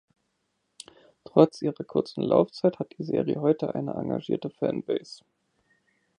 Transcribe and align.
Trotz 1.25 1.61
ihrer 1.61 1.83
kurzen 1.83 2.23
Laufzeit 2.23 2.79
hat 2.79 2.95
die 2.97 3.03
Serie 3.03 3.39
heute 3.39 3.75
eine 3.75 3.93
engagierte 3.93 4.49
Fanbase. 4.49 5.23